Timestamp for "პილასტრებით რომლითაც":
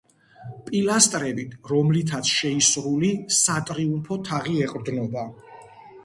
0.67-2.31